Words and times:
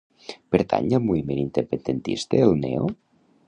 Pertany 0.55 0.87
al 0.99 1.03
moviment 1.11 1.43
independentista 1.43 2.43
el 2.49 2.59
Neo? 2.67 2.93